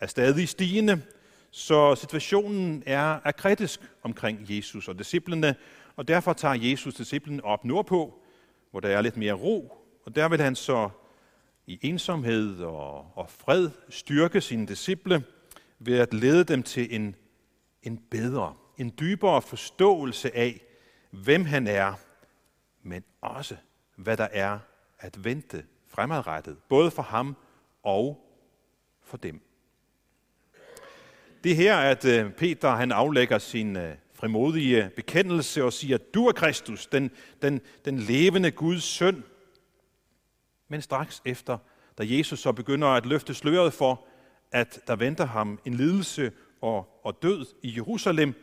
er 0.00 0.06
stadig 0.06 0.48
stigende, 0.48 1.02
så 1.50 1.94
situationen 1.94 2.82
er, 2.86 3.20
er 3.24 3.32
kritisk 3.32 3.80
omkring 4.02 4.46
Jesus 4.48 4.88
og 4.88 4.98
disciplene, 4.98 5.54
og 5.96 6.08
derfor 6.08 6.32
tager 6.32 6.54
Jesus 6.54 6.94
disciplen 6.94 7.40
op 7.40 7.64
nordpå, 7.64 8.19
hvor 8.70 8.80
der 8.80 8.88
er 8.88 9.00
lidt 9.00 9.16
mere 9.16 9.32
ro, 9.32 9.76
og 10.04 10.16
der 10.16 10.28
vil 10.28 10.40
han 10.40 10.56
så 10.56 10.88
i 11.66 11.78
ensomhed 11.82 12.62
og, 12.62 13.16
og 13.16 13.30
fred 13.30 13.70
styrke 13.88 14.40
sine 14.40 14.66
disciple 14.66 15.24
ved 15.78 15.98
at 15.98 16.14
lede 16.14 16.44
dem 16.44 16.62
til 16.62 16.94
en, 16.94 17.16
en 17.82 17.98
bedre, 18.10 18.54
en 18.78 18.94
dybere 19.00 19.42
forståelse 19.42 20.36
af, 20.36 20.60
hvem 21.10 21.44
han 21.44 21.66
er, 21.66 21.94
men 22.82 23.04
også 23.20 23.56
hvad 23.96 24.16
der 24.16 24.28
er 24.32 24.58
at 24.98 25.24
vente 25.24 25.64
fremadrettet, 25.88 26.58
både 26.68 26.90
for 26.90 27.02
ham 27.02 27.36
og 27.82 28.26
for 29.02 29.16
dem. 29.16 29.40
Det 31.44 31.56
her, 31.56 31.76
at 31.76 32.04
øh, 32.04 32.32
Peter 32.32 32.70
han 32.70 32.92
aflægger 32.92 33.38
sin 33.38 33.76
øh, 33.76 33.96
frimodige 34.20 34.90
bekendelse 34.96 35.64
og 35.64 35.72
siger, 35.72 35.98
du 36.14 36.26
er 36.26 36.32
Kristus, 36.32 36.86
den, 36.86 37.10
den, 37.42 37.60
den 37.84 37.98
levende 37.98 38.50
Guds 38.50 38.82
søn. 38.82 39.24
Men 40.68 40.82
straks 40.82 41.22
efter, 41.24 41.58
da 41.98 42.04
Jesus 42.06 42.40
så 42.40 42.52
begynder 42.52 42.88
at 42.88 43.06
løfte 43.06 43.34
sløret 43.34 43.72
for, 43.72 44.04
at 44.52 44.80
der 44.86 44.96
venter 44.96 45.24
ham 45.24 45.60
en 45.64 45.74
lidelse 45.74 46.32
og, 46.60 47.00
og 47.02 47.22
død 47.22 47.46
i 47.62 47.76
Jerusalem, 47.76 48.34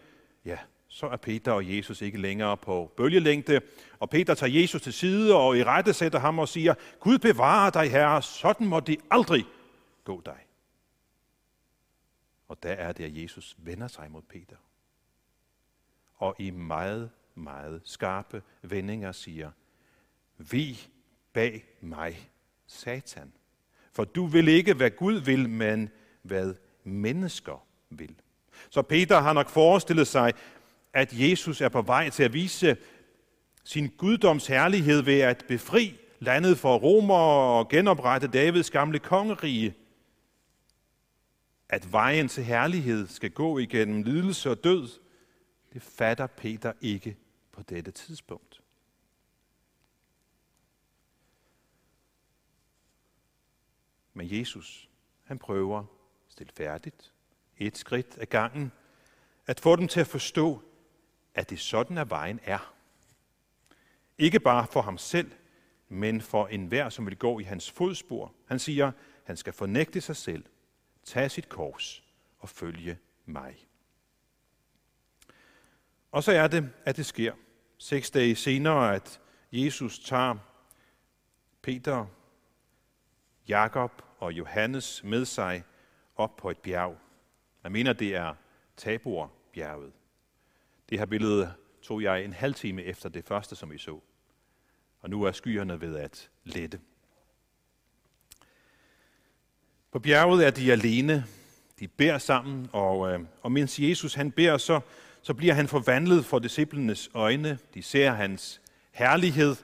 ja, 0.46 0.58
så 0.88 1.08
er 1.08 1.18
Peter 1.18 1.52
og 1.52 1.76
Jesus 1.76 2.02
ikke 2.02 2.22
længere 2.22 2.58
på 2.58 2.94
bølgelængde. 2.98 3.62
Og 4.00 4.10
Peter 4.10 4.34
tager 4.34 4.62
Jesus 4.62 4.82
til 4.82 4.94
side 4.94 5.36
og 5.36 5.58
i 5.58 5.64
rette 5.64 5.94
sætter 5.94 6.20
ham 6.20 6.40
og 6.40 6.48
siger, 6.48 6.74
Gud 7.00 7.18
bevarer 7.18 7.70
dig, 7.70 7.92
Herre, 7.92 8.22
sådan 8.22 8.68
må 8.68 8.80
det 8.80 8.98
aldrig 9.12 9.46
gå 10.04 10.22
dig. 10.26 10.38
Og 12.48 12.64
der 12.64 12.72
er 12.72 12.92
det, 12.92 13.04
at 13.04 13.24
Jesus 13.24 13.56
vender 13.58 13.88
sig 13.88 14.12
mod 14.12 14.22
Peter. 14.22 14.56
Og 16.18 16.36
i 16.40 16.52
meget, 16.52 17.10
meget 17.36 17.82
skarpe 17.84 18.42
vendinger 18.62 19.12
siger, 19.12 19.52
Vi 20.38 20.88
bag 21.34 21.66
mig, 21.82 22.30
Satan. 22.68 23.34
For 23.92 24.04
du 24.04 24.26
vil 24.26 24.48
ikke, 24.48 24.74
hvad 24.74 24.92
Gud 24.92 25.14
vil, 25.14 25.50
men 25.50 25.90
hvad 26.22 26.54
mennesker 26.84 27.66
vil. 27.90 28.16
Så 28.70 28.82
Peter 28.82 29.20
har 29.20 29.34
nok 29.34 29.50
forestillet 29.50 30.08
sig, 30.08 30.34
at 30.94 31.14
Jesus 31.14 31.62
er 31.62 31.70
på 31.70 31.82
vej 31.82 32.10
til 32.10 32.24
at 32.24 32.34
vise 32.34 32.78
sin 33.64 33.94
guddoms 33.98 34.48
herlighed 34.48 35.02
ved 35.02 35.20
at 35.20 35.46
befri 35.48 36.00
landet 36.20 36.58
for 36.58 36.78
romer 36.78 37.16
og 37.16 37.70
genoprette 37.70 38.28
Davids 38.28 38.72
gamle 38.72 39.00
kongerige. 39.00 39.76
At 41.70 41.92
vejen 41.92 42.28
til 42.28 42.44
herlighed 42.44 43.08
skal 43.08 43.32
gå 43.32 43.58
igennem 43.58 44.04
lidelse 44.04 44.52
og 44.52 44.64
død, 44.64 44.90
det 45.74 45.82
fatter 45.82 46.28
Peter 46.28 46.74
ikke 46.82 47.18
på 47.52 47.62
dette 47.62 47.92
tidspunkt. 47.92 48.62
Men 54.14 54.40
Jesus, 54.40 54.90
han 55.24 55.40
prøver 55.40 55.86
stilfærdigt, 56.30 57.14
et 57.58 57.78
skridt 57.78 58.18
ad 58.18 58.26
gangen, 58.26 58.72
at 59.46 59.60
få 59.60 59.76
dem 59.76 59.88
til 59.88 60.00
at 60.00 60.08
forstå, 60.08 60.62
at 61.34 61.50
det 61.50 61.60
sådan, 61.60 61.98
at 61.98 62.10
vejen 62.10 62.40
er. 62.44 62.74
Ikke 64.18 64.40
bare 64.40 64.68
for 64.68 64.82
ham 64.82 64.98
selv, 64.98 65.32
men 65.90 66.22
for 66.22 66.48
enhver, 66.48 66.90
som 66.90 67.06
vil 67.06 67.18
gå 67.18 67.40
i 67.40 67.44
hans 67.44 67.72
fodspor. 67.72 68.34
Han 68.48 68.60
siger, 68.60 68.92
han 69.24 69.38
skal 69.38 69.54
fornægte 69.54 70.02
sig 70.02 70.16
selv, 70.16 70.46
tage 71.04 71.30
sit 71.30 71.50
kors 71.50 72.04
og 72.40 72.50
følge 72.50 73.00
mig. 73.26 73.67
Og 76.12 76.24
så 76.24 76.32
er 76.32 76.48
det, 76.48 76.70
at 76.86 76.98
det 76.98 77.06
sker. 77.06 77.34
Seks 77.78 78.12
dage 78.12 78.36
senere, 78.36 78.96
at 78.96 79.20
Jesus 79.52 80.00
tager 80.00 80.36
Peter, 81.62 82.06
Jakob 83.48 84.02
og 84.20 84.34
Johannes 84.34 85.04
med 85.04 85.26
sig 85.26 85.64
op 86.16 86.36
på 86.36 86.50
et 86.50 86.58
bjerg. 86.58 86.98
Jeg 87.64 87.72
mener, 87.72 87.94
det 87.94 88.16
er 88.16 88.34
Taborbjerget. 88.78 89.92
Det 90.90 91.00
her 91.00 91.06
billede 91.06 91.54
tog 91.82 92.04
jeg 92.04 92.24
en 92.24 92.34
halv 92.34 92.54
time 92.54 92.84
efter 92.84 93.10
det 93.10 93.26
første, 93.26 93.56
som 93.56 93.72
vi 93.72 93.78
så. 93.78 94.00
Og 95.00 95.10
nu 95.10 95.24
er 95.24 95.32
skyerne 95.32 95.82
ved 95.82 95.98
at 95.98 96.30
lette. 96.44 96.80
På 99.92 100.00
bjerget 100.00 100.46
er 100.46 100.52
de 100.52 100.72
alene. 100.72 101.26
De 101.80 101.88
beder 101.88 102.18
sammen, 102.18 102.70
og, 102.74 103.12
øh, 103.12 103.20
og 103.42 103.52
mens 103.52 103.80
Jesus 103.80 104.14
han 104.14 104.32
beder, 104.32 104.58
så, 104.58 104.80
så 105.28 105.34
bliver 105.34 105.54
han 105.54 105.68
forvandlet 105.68 106.26
for 106.26 106.40
disciplenes 106.40 107.10
øjne. 107.14 107.60
De 107.74 107.84
ser 107.84 108.12
hans 108.12 108.62
herlighed, 108.92 109.56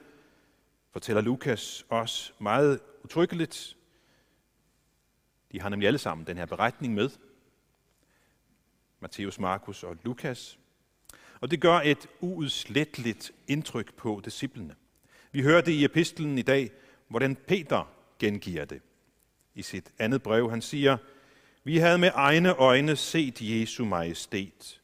fortæller 0.92 1.22
Lukas 1.22 1.86
også 1.88 2.32
meget 2.38 2.80
utryggeligt. 3.04 3.76
De 5.52 5.60
har 5.60 5.68
nemlig 5.68 5.86
alle 5.86 5.98
sammen 5.98 6.26
den 6.26 6.36
her 6.36 6.46
beretning 6.46 6.94
med. 6.94 7.10
Matthæus, 9.00 9.38
Markus 9.38 9.82
og 9.82 9.96
Lukas. 10.02 10.58
Og 11.40 11.50
det 11.50 11.60
gør 11.60 11.80
et 11.80 12.06
uudsletteligt 12.20 13.32
indtryk 13.48 13.94
på 13.94 14.22
disciplene. 14.24 14.74
Vi 15.32 15.42
hører 15.42 15.60
det 15.60 15.72
i 15.72 15.84
epistlen 15.84 16.38
i 16.38 16.42
dag, 16.42 16.70
hvordan 17.08 17.36
Peter 17.36 17.92
gengiver 18.18 18.64
det. 18.64 18.82
I 19.54 19.62
sit 19.62 19.92
andet 19.98 20.22
brev, 20.22 20.50
han 20.50 20.62
siger, 20.62 20.96
Vi 21.62 21.78
havde 21.78 21.98
med 21.98 22.10
egne 22.14 22.54
øjne 22.54 22.96
set 22.96 23.38
Jesu 23.40 23.84
majestæt, 23.84 24.80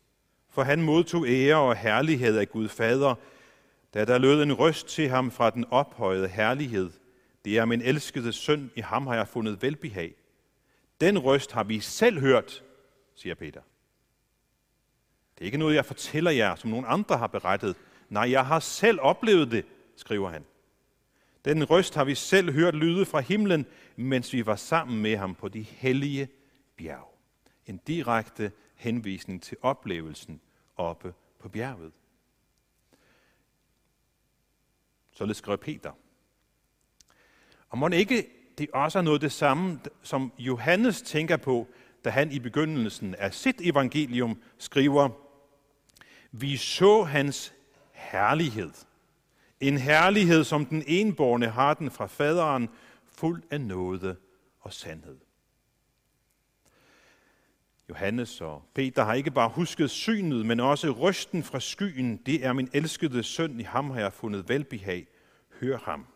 for 0.51 0.63
han 0.63 0.83
modtog 0.83 1.29
ære 1.29 1.57
og 1.57 1.77
herlighed 1.77 2.39
af 2.39 2.49
Gud 2.49 2.69
Fader, 2.69 3.15
da 3.95 4.05
der 4.05 4.19
lød 4.19 4.43
en 4.43 4.53
røst 4.53 4.89
til 4.89 5.09
ham 5.09 5.31
fra 5.31 5.51
den 5.51 5.65
ophøjede 5.71 6.29
herlighed. 6.29 6.91
Det 7.45 7.59
er 7.59 7.65
min 7.65 7.83
elskede 7.83 8.33
søn, 8.33 8.71
i 8.77 8.81
ham 8.81 9.07
har 9.07 9.15
jeg 9.15 9.29
fundet 9.29 9.63
velbehag. 9.63 10.15
Den 11.01 11.19
røst 11.19 11.53
har 11.53 11.65
vi 11.65 11.81
selv 11.81 12.21
hørt, 12.21 12.63
siger 13.15 13.35
Peter. 13.35 13.61
Det 15.35 15.41
er 15.41 15.45
ikke 15.45 15.59
noget, 15.59 15.75
jeg 15.75 15.85
fortæller 15.85 16.31
jer, 16.31 16.55
som 16.55 16.71
nogen 16.71 16.85
andre 16.89 17.17
har 17.17 17.27
berettet. 17.27 17.77
Nej, 18.09 18.31
jeg 18.31 18.47
har 18.47 18.61
selv 18.61 18.99
oplevet 19.01 19.51
det, 19.51 19.65
skriver 19.97 20.31
han. 20.31 20.45
Den 21.45 21.71
røst 21.71 21.95
har 21.95 22.05
vi 22.05 22.15
selv 22.15 22.53
hørt 22.53 22.75
lyde 22.75 23.07
fra 23.07 23.21
himlen, 23.21 23.67
mens 23.97 24.33
vi 24.33 24.47
var 24.47 24.57
sammen 24.57 25.03
med 25.03 25.17
ham 25.17 25.35
på 25.35 25.49
de 25.49 25.63
hellige 25.63 26.29
bjerg. 26.77 27.15
En 27.67 27.81
direkte 27.87 28.53
henvisning 28.81 29.43
til 29.43 29.57
oplevelsen 29.63 30.41
oppe 30.77 31.15
på 31.39 31.49
bjerget. 31.49 31.93
Så 35.13 35.27
skrev 35.37 35.59
Peter. 35.59 35.93
Og 37.69 37.79
må 37.79 37.89
ikke 37.89 38.27
det 38.59 38.71
også 38.71 38.99
er 38.99 39.03
noget 39.03 39.21
det 39.21 39.33
samme, 39.33 39.81
som 40.03 40.33
Johannes 40.39 41.03
tænker 41.03 41.37
på, 41.37 41.69
da 42.05 42.11
han 42.11 42.33
i 42.33 42.39
begyndelsen 42.39 43.15
af 43.15 43.35
sit 43.35 43.61
evangelium 43.61 44.43
skriver, 44.59 45.09
vi 46.33 46.57
så 46.57 47.03
hans 47.03 47.55
herlighed. 47.93 48.71
En 49.61 49.79
herlighed, 49.79 50.45
som 50.45 50.67
den 50.67 50.85
enborne 50.87 51.47
har 51.47 51.75
den 51.75 51.91
fra 51.91 52.07
faderen, 52.07 52.69
fuld 53.05 53.43
af 53.51 53.61
nåde 53.61 54.17
og 54.61 54.73
sandhed. 54.73 55.19
Johannes 57.91 58.41
og 58.41 58.63
Peter 58.75 59.05
har 59.05 59.15
ikke 59.15 59.31
bare 59.31 59.49
husket 59.49 59.91
synet, 59.91 60.47
men 60.47 60.61
også 60.61 60.91
rysten 60.91 61.43
fra 61.43 61.61
skyen. 61.61 62.17
Det 62.17 62.45
er 62.45 62.53
min 62.53 62.69
elskede 62.73 63.23
søn, 63.23 63.61
i 63.61 63.63
ham 63.63 63.91
har 63.91 64.01
jeg 64.01 64.13
fundet 64.13 64.49
velbehag. 64.49 65.07
Hør 65.61 65.79
ham. 65.79 66.07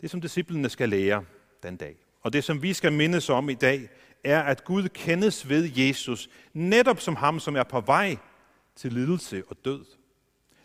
Det, 0.00 0.10
som 0.10 0.20
disciplene 0.20 0.68
skal 0.68 0.88
lære 0.88 1.24
den 1.62 1.76
dag, 1.76 1.96
og 2.22 2.32
det, 2.32 2.44
som 2.44 2.62
vi 2.62 2.72
skal 2.72 2.92
mindes 2.92 3.30
om 3.30 3.48
i 3.48 3.54
dag, 3.54 3.88
er, 4.24 4.42
at 4.42 4.64
Gud 4.64 4.88
kendes 4.88 5.48
ved 5.48 5.70
Jesus, 5.76 6.30
netop 6.52 7.00
som 7.00 7.16
ham, 7.16 7.40
som 7.40 7.56
er 7.56 7.62
på 7.62 7.80
vej 7.80 8.16
til 8.76 8.92
lidelse 8.92 9.42
og 9.48 9.56
død. 9.64 9.84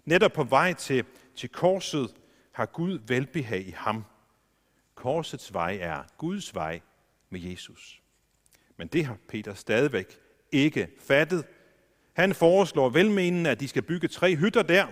Netop 0.06 0.32
på 0.32 0.44
vej 0.44 0.74
til, 0.74 1.06
til 1.36 1.50
korset 1.50 2.16
har 2.52 2.66
Gud 2.66 3.00
velbehag 3.08 3.68
i 3.68 3.72
ham. 3.78 4.04
Korsets 4.96 5.54
vej 5.54 5.78
er 5.82 6.04
Guds 6.18 6.56
vej 6.56 6.82
med 7.30 7.40
Jesus. 7.40 8.02
Men 8.78 8.88
det 8.88 9.06
har 9.06 9.18
Peter 9.28 9.54
stadigvæk 9.54 10.20
ikke 10.52 10.90
fattet. 11.00 11.46
Han 12.14 12.36
foreslår 12.36 12.90
velmenende, 12.90 13.50
at 13.50 13.60
de 13.60 13.68
skal 13.68 13.82
bygge 13.84 14.08
tre 14.08 14.36
hytter 14.36 14.64
der, 14.64 14.88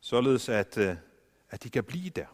således 0.00 0.48
at, 0.48 0.78
øh, 0.78 0.96
at 1.50 1.62
de 1.62 1.70
kan 1.70 1.84
blive 1.84 2.10
der. 2.10 2.26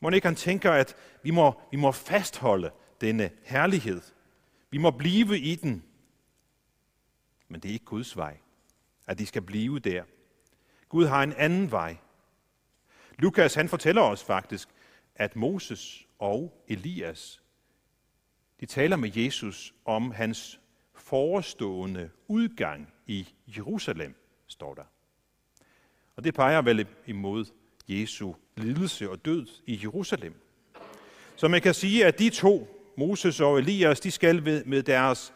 Må 0.00 0.10
ikke 0.10 0.26
han 0.26 0.36
tænker, 0.36 0.72
at 0.72 0.96
vi 1.22 1.30
må, 1.30 1.60
vi 1.70 1.76
må 1.76 1.92
fastholde 1.92 2.70
denne 3.00 3.30
herlighed. 3.42 4.00
Vi 4.70 4.78
må 4.78 4.90
blive 4.90 5.38
i 5.38 5.54
den. 5.54 5.84
Men 7.48 7.60
det 7.60 7.68
er 7.68 7.72
ikke 7.72 7.84
Guds 7.84 8.16
vej, 8.16 8.36
at 9.06 9.18
de 9.18 9.26
skal 9.26 9.42
blive 9.42 9.78
der. 9.78 10.04
Gud 10.88 11.06
har 11.06 11.22
en 11.22 11.32
anden 11.32 11.70
vej. 11.70 11.96
Lukas 13.18 13.54
han 13.54 13.68
fortæller 13.68 14.02
os 14.02 14.24
faktisk, 14.24 14.68
at 15.14 15.36
Moses 15.36 16.06
og 16.18 16.64
Elias, 16.68 17.42
de 18.60 18.66
taler 18.66 18.96
med 18.96 19.16
Jesus 19.16 19.74
om 19.84 20.10
hans 20.10 20.60
forestående 20.94 22.10
udgang 22.28 22.92
i 23.06 23.28
Jerusalem, 23.56 24.14
står 24.46 24.74
der. 24.74 24.84
Og 26.16 26.24
det 26.24 26.34
peger 26.34 26.62
vel 26.62 26.86
imod 27.06 27.44
Jesu 27.88 28.32
lidelse 28.56 29.10
og 29.10 29.24
død 29.24 29.46
i 29.66 29.80
Jerusalem. 29.82 30.34
Så 31.36 31.48
man 31.48 31.60
kan 31.60 31.74
sige, 31.74 32.06
at 32.06 32.18
de 32.18 32.30
to, 32.30 32.84
Moses 32.96 33.40
og 33.40 33.58
Elias, 33.58 34.00
de 34.00 34.10
skal 34.10 34.64
med 34.66 34.82
deres 34.82 35.34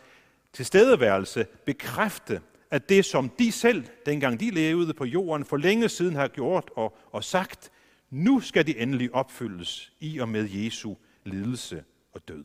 tilstedeværelse 0.52 1.46
bekræfte, 1.66 2.40
at 2.70 2.88
det, 2.88 3.04
som 3.04 3.28
de 3.28 3.52
selv, 3.52 3.84
dengang 4.06 4.40
de 4.40 4.50
levede 4.50 4.94
på 4.94 5.04
jorden, 5.04 5.44
for 5.44 5.56
længe 5.56 5.88
siden 5.88 6.16
har 6.16 6.28
gjort 6.28 6.70
og, 6.76 6.96
og 7.12 7.24
sagt, 7.24 7.70
nu 8.10 8.40
skal 8.40 8.66
det 8.66 8.82
endelig 8.82 9.14
opfyldes 9.14 9.92
i 10.00 10.18
og 10.18 10.28
med 10.28 10.48
Jesu 10.50 10.94
lidelse 11.24 11.84
og 12.12 12.28
død. 12.28 12.44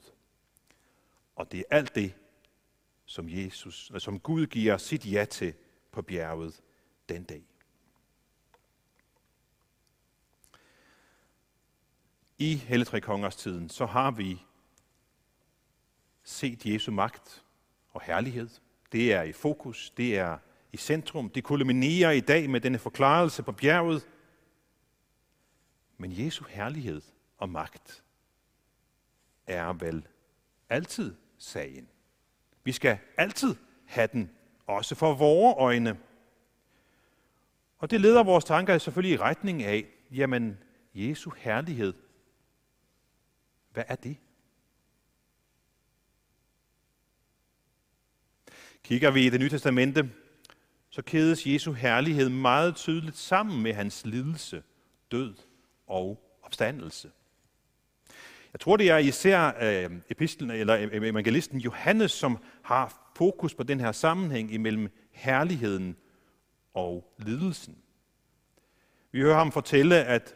Og 1.37 1.51
det 1.51 1.59
er 1.59 1.75
alt 1.77 1.95
det, 1.95 2.13
som, 3.05 3.29
Jesus, 3.29 3.91
som 3.97 4.19
Gud 4.19 4.47
giver 4.47 4.77
sit 4.77 5.11
ja 5.11 5.25
til 5.25 5.53
på 5.91 6.01
bjerget 6.01 6.61
den 7.09 7.23
dag. 7.23 7.43
i 12.37 12.55
Helligtre 12.55 13.01
Kongers 13.01 13.35
tiden, 13.35 13.69
så 13.69 13.85
har 13.85 14.11
vi 14.11 14.43
set 16.23 16.65
Jesu 16.65 16.91
magt 16.91 17.43
og 17.89 18.01
herlighed. 18.01 18.49
Det 18.91 19.13
er 19.13 19.21
i 19.21 19.31
fokus, 19.31 19.89
det 19.97 20.17
er 20.17 20.37
i 20.71 20.77
centrum. 20.77 21.29
Det 21.29 21.43
kulminerer 21.43 22.11
i 22.11 22.19
dag 22.19 22.49
med 22.49 22.61
denne 22.61 22.79
forklarelse 22.79 23.43
på 23.43 23.51
bjerget. 23.51 24.07
Men 25.97 26.25
Jesu 26.25 26.43
herlighed 26.49 27.01
og 27.37 27.49
magt 27.49 28.03
er 29.47 29.73
vel 29.73 30.07
altid 30.69 31.15
sagen. 31.37 31.87
Vi 32.63 32.71
skal 32.71 32.97
altid 33.17 33.55
have 33.85 34.09
den, 34.11 34.31
også 34.67 34.95
for 34.95 35.13
vores 35.13 35.55
øjne. 35.59 35.99
Og 37.77 37.91
det 37.91 38.01
leder 38.01 38.23
vores 38.23 38.45
tanker 38.45 38.77
selvfølgelig 38.77 39.13
i 39.13 39.21
retning 39.21 39.63
af, 39.63 39.85
jamen, 40.11 40.57
Jesu 40.93 41.31
herlighed 41.37 41.93
hvad 43.77 43.85
er 43.87 43.95
det? 43.95 44.17
Kigger 48.83 49.11
vi 49.11 49.25
i 49.25 49.29
det 49.29 49.39
nye 49.39 49.49
testamente, 49.49 50.11
så 50.89 51.01
kædes 51.01 51.47
Jesu 51.47 51.71
herlighed 51.71 52.29
meget 52.29 52.75
tydeligt 52.75 53.17
sammen 53.17 53.63
med 53.63 53.73
hans 53.73 54.05
lidelse, 54.05 54.63
død 55.11 55.35
og 55.87 56.37
opstandelse. 56.41 57.11
Jeg 58.57 58.61
tror, 58.61 58.77
det 58.77 58.89
er 58.89 58.97
især 58.97 59.51
øh, 59.61 59.91
epistlen, 60.09 60.51
eller 60.51 60.77
øh, 60.77 60.83
øh, 60.83 61.07
evangelisten 61.07 61.59
Johannes, 61.59 62.11
som 62.11 62.37
har 62.63 63.11
fokus 63.15 63.53
på 63.53 63.63
den 63.63 63.79
her 63.79 63.91
sammenhæng 63.91 64.53
imellem 64.53 64.89
herligheden 65.11 65.95
og 66.73 67.13
lidelsen. 67.17 67.77
Vi 69.11 69.19
hører 69.19 69.37
ham 69.37 69.51
fortælle, 69.51 69.95
at 69.95 70.35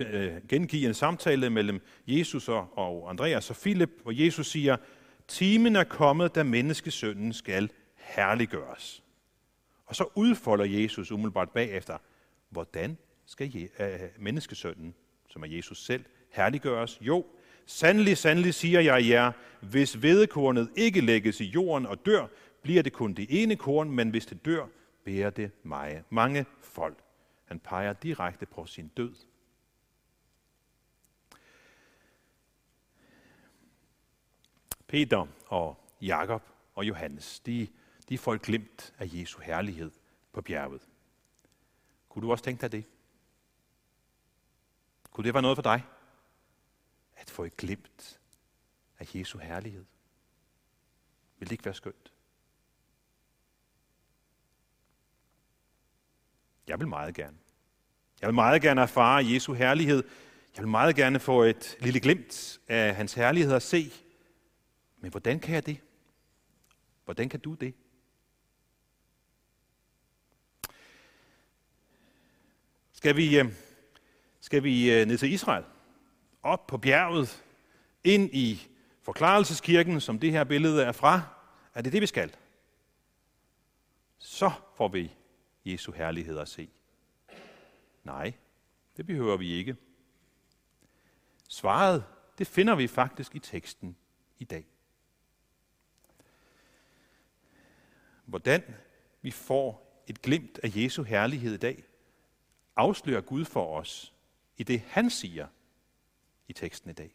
Øh, 0.00 0.32
gengive 0.48 0.88
en 0.88 0.94
samtale 0.94 1.50
mellem 1.50 1.80
Jesus 2.06 2.48
og 2.48 3.10
Andreas 3.10 3.50
og 3.50 3.56
Philip, 3.56 3.90
hvor 4.02 4.12
Jesus 4.12 4.46
siger, 4.46 4.76
timen 5.28 5.76
er 5.76 5.84
kommet, 5.84 6.34
da 6.34 6.42
menneskesønnen 6.42 7.32
skal 7.32 7.70
herliggøres. 7.94 9.02
Og 9.86 9.96
så 9.96 10.04
udfolder 10.14 10.64
Jesus 10.64 11.10
umiddelbart 11.10 11.50
bagefter, 11.50 11.98
hvordan 12.50 12.98
skal 13.26 13.68
øh, 13.78 14.00
menneskesønnen, 14.18 14.94
som 15.28 15.42
er 15.42 15.46
Jesus 15.46 15.84
selv, 15.84 16.04
herliggøres? 16.34 16.98
Jo, 17.00 17.26
sandelig, 17.66 18.18
sandelig 18.18 18.54
siger 18.54 18.80
jeg 18.80 19.08
jer, 19.08 19.32
hvis 19.60 20.02
vedekornet 20.02 20.70
ikke 20.76 21.00
lægges 21.00 21.40
i 21.40 21.44
jorden 21.44 21.86
og 21.86 22.06
dør, 22.06 22.26
bliver 22.62 22.82
det 22.82 22.92
kun 22.92 23.14
det 23.14 23.26
ene 23.42 23.56
korn, 23.56 23.90
men 23.90 24.10
hvis 24.10 24.26
det 24.26 24.44
dør, 24.44 24.66
bærer 25.04 25.30
det 25.30 25.50
mange, 25.62 26.04
mange 26.10 26.46
folk. 26.60 26.98
Han 27.44 27.58
peger 27.58 27.92
direkte 27.92 28.46
på 28.46 28.66
sin 28.66 28.88
død 28.88 29.14
Peter 34.94 35.26
og 35.46 35.76
Jakob 36.00 36.42
og 36.74 36.84
Johannes, 36.84 37.40
de, 37.40 37.68
de 38.08 38.18
får 38.18 38.34
et 38.34 38.42
glimt 38.42 38.94
af 38.98 39.08
Jesu 39.12 39.40
herlighed 39.40 39.90
på 40.32 40.42
bjerget. 40.42 40.88
Kunne 42.08 42.22
du 42.22 42.30
også 42.30 42.44
tænke 42.44 42.60
dig 42.60 42.72
det? 42.72 42.84
Kunne 45.10 45.24
det 45.24 45.34
være 45.34 45.42
noget 45.42 45.56
for 45.56 45.62
dig? 45.62 45.82
At 47.24 47.30
få 47.30 47.44
et 47.44 47.56
glimt 47.56 48.20
af 48.98 49.14
Jesu 49.14 49.38
herlighed. 49.38 49.84
Vil 51.38 51.48
det 51.48 51.52
ikke 51.52 51.64
være 51.64 51.74
skønt? 51.74 52.12
Jeg 56.66 56.78
vil 56.78 56.88
meget 56.88 57.14
gerne. 57.14 57.36
Jeg 58.20 58.26
vil 58.26 58.34
meget 58.34 58.62
gerne 58.62 58.80
erfare 58.80 59.26
Jesu 59.26 59.52
herlighed. 59.52 60.04
Jeg 60.56 60.62
vil 60.62 60.68
meget 60.70 60.96
gerne 60.96 61.20
få 61.20 61.42
et 61.42 61.76
lille 61.80 62.00
glimt 62.00 62.60
af 62.68 62.94
hans 62.96 63.14
herlighed 63.14 63.52
at 63.54 63.62
se. 63.62 63.92
Men 64.98 65.10
hvordan 65.10 65.40
kan 65.40 65.54
jeg 65.54 65.66
det? 65.66 65.80
Hvordan 67.04 67.28
kan 67.28 67.40
du 67.40 67.54
det? 67.54 67.74
Skal 72.92 73.16
vi, 73.16 73.38
øh, 73.38 73.52
skal 74.40 74.62
vi 74.62 74.92
øh, 74.92 75.06
ned 75.06 75.18
til 75.18 75.32
Israel? 75.32 75.64
Op 76.44 76.66
på 76.66 76.78
bjerget? 76.78 77.44
Ind 78.04 78.30
i 78.32 78.68
forklarelseskirken, 79.02 80.00
som 80.00 80.18
det 80.18 80.32
her 80.32 80.44
billede 80.44 80.82
er 80.82 80.92
fra? 80.92 81.22
Er 81.74 81.82
det 81.82 81.92
det, 81.92 82.02
vi 82.02 82.06
skal? 82.06 82.36
Så 84.18 84.50
får 84.76 84.88
vi 84.88 85.12
Jesu 85.64 85.92
herlighed 85.92 86.38
at 86.38 86.48
se. 86.48 86.70
Nej, 88.04 88.32
det 88.96 89.06
behøver 89.06 89.36
vi 89.36 89.52
ikke. 89.52 89.76
Svaret, 91.48 92.04
det 92.38 92.46
finder 92.46 92.74
vi 92.74 92.86
faktisk 92.86 93.34
i 93.34 93.38
teksten 93.38 93.96
i 94.38 94.44
dag. 94.44 94.66
Hvordan 98.24 98.62
vi 99.22 99.30
får 99.30 100.02
et 100.06 100.22
glimt 100.22 100.60
af 100.62 100.76
Jesu 100.76 101.02
herlighed 101.02 101.54
i 101.54 101.58
dag, 101.58 101.84
afslører 102.76 103.20
Gud 103.20 103.44
for 103.44 103.78
os 103.78 104.14
i 104.56 104.62
det, 104.62 104.80
han 104.80 105.10
siger 105.10 105.46
i 106.48 106.52
teksten 106.52 106.90
i 106.90 106.92
dag. 106.92 107.14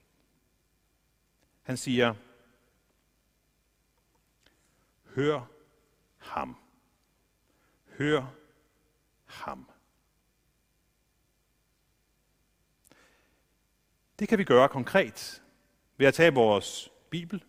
Han 1.61 1.77
siger, 1.77 2.15
hør 5.15 5.41
ham. 6.17 6.57
Hør 7.97 8.33
ham. 9.25 9.69
Det 14.19 14.27
kan 14.27 14.37
vi 14.37 14.43
gøre 14.43 14.69
konkret 14.69 15.43
ved 15.97 16.07
at 16.07 16.13
tage 16.13 16.33
vores 16.33 16.89
Bibel 17.09 17.43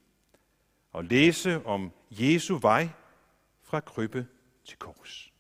og 0.92 1.04
læse 1.04 1.64
om 1.64 1.92
Jesu 2.10 2.58
vej 2.58 2.88
fra 3.62 3.80
krybbe 3.80 4.26
til 4.64 4.78
kors. 4.78 5.32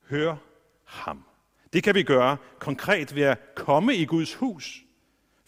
Hør 0.00 0.36
ham. 0.84 1.24
Det 1.72 1.82
kan 1.82 1.94
vi 1.94 2.02
gøre 2.02 2.36
konkret 2.58 3.14
ved 3.14 3.22
at 3.22 3.38
komme 3.54 3.94
i 3.94 4.04
Guds 4.04 4.34
hus. 4.34 4.85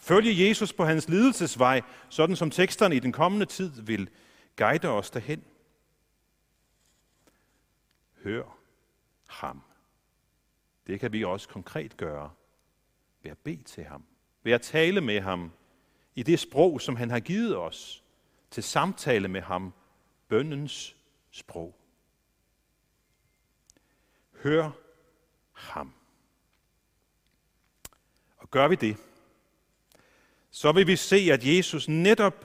Følge 0.09 0.49
Jesus 0.49 0.73
på 0.73 0.85
hans 0.85 1.09
lidelsesvej, 1.09 1.83
sådan 2.09 2.37
som 2.37 2.51
teksterne 2.51 2.97
i 2.97 2.99
den 2.99 3.13
kommende 3.13 3.47
tid 3.47 3.83
vil 3.83 4.11
guide 4.57 4.89
os 4.89 5.11
derhen. 5.11 5.45
Hør 8.23 8.59
ham. 9.27 9.63
Det 10.87 11.01
kan 11.01 11.13
vi 11.13 11.25
også 11.25 11.49
konkret 11.49 11.97
gøre 11.97 12.31
ved 13.23 13.31
at 13.31 13.39
bede 13.39 13.63
til 13.63 13.85
ham, 13.85 14.05
ved 14.43 14.53
at 14.53 14.63
tale 14.63 15.01
med 15.01 15.21
ham 15.21 15.53
i 16.15 16.23
det 16.23 16.41
sprog, 16.41 16.81
som 16.81 16.97
han 16.97 17.11
har 17.11 17.21
givet 17.21 17.57
os, 17.57 18.05
til 18.51 18.63
samtale 18.63 19.29
med 19.29 19.41
ham, 19.41 19.73
bøndens 20.29 20.97
sprog. 21.31 21.81
Hør 24.43 24.71
ham. 25.53 25.93
Og 28.37 28.51
gør 28.51 28.69
vi 28.69 28.75
det, 28.75 28.97
så 30.59 30.73
vil 30.73 30.87
vi 30.87 30.97
se, 30.97 31.17
at 31.33 31.45
Jesus 31.45 31.89
netop 31.89 32.45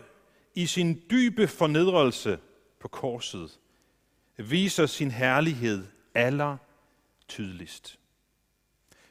i 0.56 0.66
sin 0.66 1.04
dybe 1.12 1.48
fornedrelse 1.48 2.40
på 2.80 2.88
korset 2.88 3.60
viser 4.38 4.86
sin 4.86 5.12
herlighed 5.12 5.86
aller 6.14 6.58
tydeligst. 7.28 8.00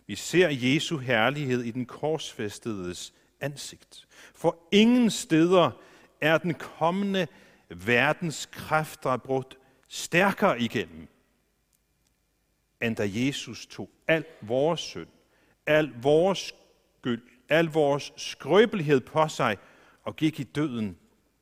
Vi 0.07 0.15
ser 0.15 0.49
Jesu 0.49 0.99
herlighed 0.99 1.63
i 1.63 1.71
den 1.71 1.87
korsfæstedes 1.87 3.15
ansigt. 3.41 4.09
For 4.35 4.57
ingen 4.73 5.11
steder 5.11 5.71
er 6.21 6.39
den 6.39 6.55
kommende 6.55 7.27
verdens 7.69 8.47
kræfter 8.47 9.17
brugt 9.17 9.59
stærkere 9.89 10.61
igennem, 10.61 11.09
end 12.83 12.97
da 12.97 13.09
Jesus 13.13 13.67
tog 13.67 13.91
al 14.09 14.25
vores 14.43 14.81
synd, 14.81 15.09
al 15.67 15.93
vores 16.03 16.55
skyld, 16.99 17.23
al 17.49 17.67
vores 17.67 18.13
skrøbelighed 18.17 19.01
på 19.01 19.29
sig 19.29 19.57
og 20.03 20.17
gik 20.17 20.41
i 20.41 20.43
døden 20.43 20.99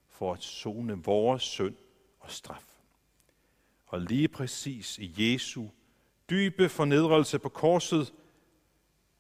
for 0.09 0.33
at 0.33 0.43
zone 0.43 1.05
vores 1.05 1.43
synd 1.43 1.77
og 2.21 2.31
straf. 2.31 2.65
Og 3.87 4.01
lige 4.01 4.29
præcis 4.29 4.99
i 4.99 5.33
Jesu 5.33 5.67
dybe 6.31 6.69
fornedrelse 6.69 7.39
på 7.39 7.49
korset, 7.49 8.13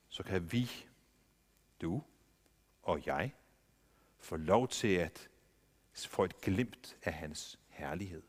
så 0.09 0.23
kan 0.23 0.53
vi, 0.53 0.71
du 1.81 2.03
og 2.83 3.07
jeg, 3.07 3.33
få 4.19 4.37
lov 4.37 4.69
til 4.69 4.95
at 4.95 5.29
få 5.95 6.25
et 6.25 6.41
glimt 6.41 6.97
af 7.03 7.13
hans 7.13 7.59
herlighed. 7.69 8.23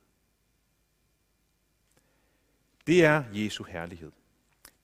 Det 2.87 3.05
er 3.05 3.23
Jesu 3.33 3.63
herlighed. 3.63 4.11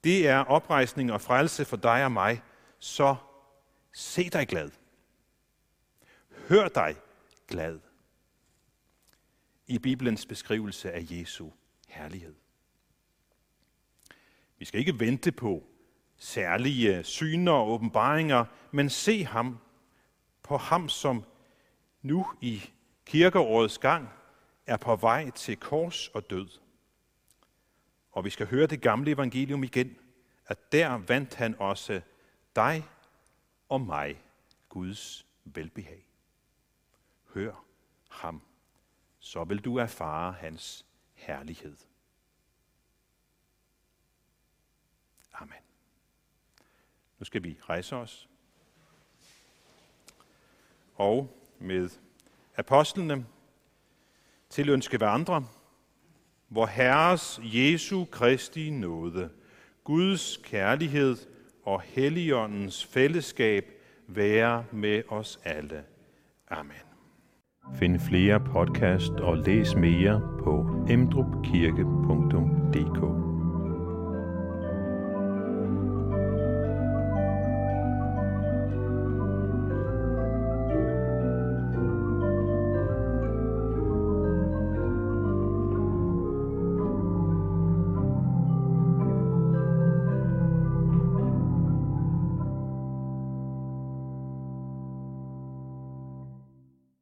Det 0.04 0.28
er 0.28 0.38
oprejsning 0.38 1.12
og 1.12 1.22
frelse 1.22 1.66
for 1.66 1.78
dig 1.78 2.06
og 2.06 2.12
mig. 2.12 2.42
Så 2.80 3.16
se 3.98 4.30
dig 4.30 4.48
glad. 4.48 4.70
Hør 6.50 6.68
dig 6.68 6.96
glad 7.48 7.80
i 9.68 9.80
Bibelens 9.80 10.26
beskrivelse 10.26 10.92
af 10.92 11.06
Jesu 11.12 11.50
herlighed. 11.88 12.36
Vi 14.58 14.66
skal 14.66 14.80
ikke 14.80 15.00
vente 15.00 15.32
på 15.32 15.64
særlige 16.18 17.04
syner 17.04 17.52
og 17.52 17.70
åbenbaringer, 17.70 18.46
men 18.72 18.90
se 18.90 19.24
ham 19.24 19.60
på 20.44 20.58
ham, 20.58 20.90
som 20.90 21.24
nu 22.02 22.28
i 22.42 22.64
kirkeårets 23.06 23.78
gang 23.78 24.10
er 24.66 24.78
på 24.78 24.96
vej 24.96 25.30
til 25.30 25.58
kors 25.58 26.08
og 26.08 26.30
død. 26.30 26.48
Og 28.12 28.26
vi 28.26 28.30
skal 28.30 28.48
høre 28.48 28.68
det 28.68 28.82
gamle 28.82 29.12
evangelium 29.12 29.64
igen, 29.64 29.98
at 30.46 30.72
der 30.72 30.98
vandt 30.98 31.36
han 31.36 31.56
også 31.60 32.02
dig 32.56 32.84
og 33.70 33.82
mig 33.82 34.22
Guds 34.70 35.26
velbehag. 35.44 36.08
Hør 37.34 37.66
ham, 38.10 38.42
så 39.20 39.44
vil 39.44 39.66
du 39.66 39.78
erfare 39.78 40.32
hans 40.32 40.86
herlighed. 41.14 41.78
Amen. 45.34 45.60
Nu 47.20 47.26
skal 47.26 47.44
vi 47.44 47.58
rejse 47.70 47.96
os. 47.96 48.30
Og 50.96 51.38
med 51.60 51.90
apostlene 52.56 53.26
tilønske 54.50 54.98
hverandre, 54.98 55.48
hvor 56.48 56.66
Herres 56.66 57.40
Jesu 57.44 58.06
Kristi 58.06 58.70
nåde, 58.70 59.34
Guds 59.84 60.38
kærlighed 60.38 61.18
og 61.68 61.82
Helligåndens 61.82 62.86
fællesskab 62.86 63.66
være 64.08 64.64
med 64.72 65.04
os 65.10 65.40
alle. 65.44 65.84
Amen. 66.50 66.74
Find 67.80 68.00
flere 68.00 68.40
podcast 68.40 69.12
og 69.12 69.38
læs 69.38 69.76
mere 69.76 70.22
på 70.44 70.86
emdrupkirke.dk 70.90 73.27